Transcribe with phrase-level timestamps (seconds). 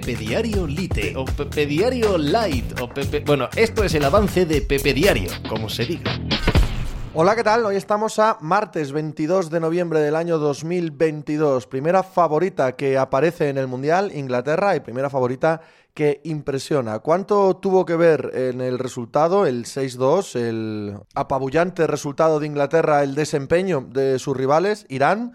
[0.00, 3.20] Pepe Diario Lite o Pepe Diario Light o Pepe...
[3.20, 6.18] Bueno, esto es el avance de Pepe Diario, como se diga.
[7.14, 7.64] Hola, ¿qué tal?
[7.64, 11.68] Hoy estamos a martes 22 de noviembre del año 2022.
[11.68, 15.60] Primera favorita que aparece en el Mundial, Inglaterra, y primera favorita
[15.94, 16.98] que impresiona.
[16.98, 23.14] ¿Cuánto tuvo que ver en el resultado, el 6-2, el apabullante resultado de Inglaterra, el
[23.14, 25.34] desempeño de sus rivales, Irán?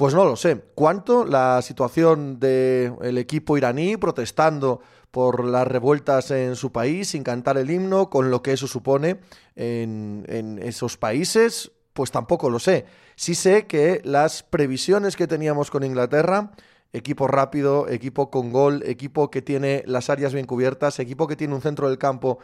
[0.00, 0.64] Pues no lo sé.
[0.74, 4.80] ¿Cuánto la situación del equipo iraní protestando
[5.10, 9.20] por las revueltas en su país, sin cantar el himno, con lo que eso supone
[9.56, 11.72] en, en esos países?
[11.92, 12.86] Pues tampoco lo sé.
[13.14, 16.52] Sí sé que las previsiones que teníamos con Inglaterra
[16.94, 21.54] equipo rápido, equipo con gol, equipo que tiene las áreas bien cubiertas, equipo que tiene
[21.54, 22.38] un centro del campo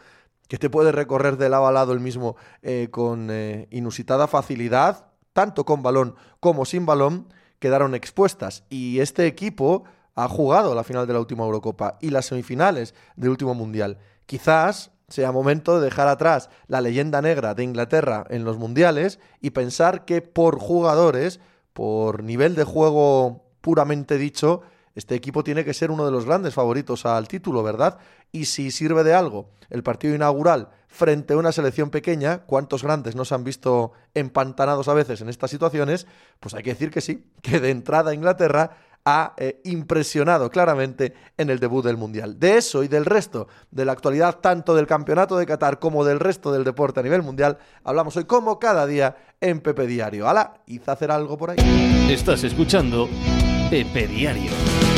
[0.47, 5.07] que te puede recorrer de lado a lado el mismo eh, con eh, inusitada facilidad,
[5.33, 8.63] tanto con balón como sin balón, quedaron expuestas.
[8.69, 9.83] Y este equipo
[10.15, 13.99] ha jugado la final de la última Eurocopa y las semifinales del último Mundial.
[14.25, 19.51] Quizás sea momento de dejar atrás la leyenda negra de Inglaterra en los mundiales y
[19.51, 21.39] pensar que por jugadores,
[21.73, 24.61] por nivel de juego puramente dicho,
[24.97, 27.99] este equipo tiene que ser uno de los grandes favoritos al título, ¿verdad?
[28.31, 33.15] Y si sirve de algo el partido inaugural frente a una selección pequeña, ¿cuántos grandes
[33.15, 36.07] nos han visto empantanados a veces en estas situaciones?
[36.39, 38.71] Pues hay que decir que sí, que de entrada Inglaterra
[39.05, 42.39] ha eh, impresionado claramente en el debut del Mundial.
[42.39, 46.19] De eso y del resto de la actualidad, tanto del Campeonato de Qatar como del
[46.19, 50.27] resto del deporte a nivel mundial, hablamos hoy como cada día en Pepe Diario.
[50.27, 50.55] ¡Hala!
[50.65, 52.09] Hice hacer algo por ahí.
[52.09, 53.07] Estás escuchando
[53.69, 54.96] Pepe Diario.